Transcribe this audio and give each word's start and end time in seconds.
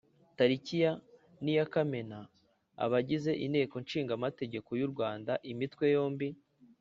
Tariki 0.37 0.75
ya 0.83 0.91
niya 1.43 1.65
Kamena 1.73 2.19
abagize 2.85 3.31
Inteko 3.45 3.75
Ishinga 3.83 4.11
amategeko 4.15 4.69
y 4.79 4.83
u 4.87 4.89
Rwanda 4.93 5.33
imitwe 5.51 5.83
yombi 5.95 6.27